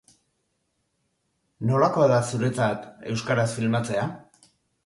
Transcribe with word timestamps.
Nolakoa 1.71 2.09
da 2.13 2.19
zuretzat 2.31 2.89
euskaraz 3.15 3.47
filmatzea? 3.59 4.09